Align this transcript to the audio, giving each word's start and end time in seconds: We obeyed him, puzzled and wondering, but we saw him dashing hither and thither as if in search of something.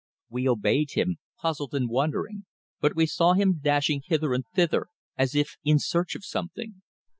We 0.31 0.49
obeyed 0.49 0.89
him, 0.93 1.17
puzzled 1.39 1.75
and 1.75 1.87
wondering, 1.87 2.45
but 2.79 2.95
we 2.95 3.05
saw 3.05 3.33
him 3.33 3.59
dashing 3.61 4.01
hither 4.03 4.33
and 4.33 4.45
thither 4.55 4.87
as 5.15 5.35
if 5.35 5.57
in 5.63 5.77
search 5.77 6.15
of 6.15 6.25
something. 6.25 6.81